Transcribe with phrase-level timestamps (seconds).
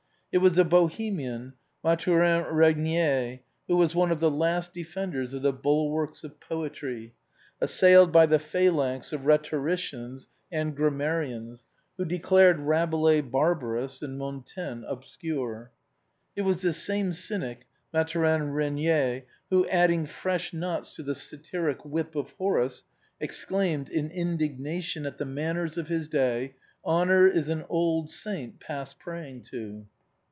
[0.33, 5.51] It was a Bohemian, Mathurin Eegnier, who was one of the last defenders of the
[5.51, 7.13] bulwarks of poetry,
[7.59, 11.65] assailed by the phalanx of rhetoricians and grammarians
[11.99, 15.69] w^ho declared Rabelais barbarous and Montaigne obscure.
[16.37, 22.15] It was this same cynic, Mathurin Régnier, who, adding fresh knots to the satiric whip
[22.15, 22.85] of Horace,
[23.19, 26.55] exclaimed, in indignation at the manners of his day,"
[26.85, 29.87] Honor is an old saint past praying to."